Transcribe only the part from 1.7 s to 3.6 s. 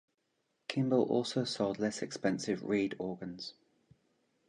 less expensive reed organs.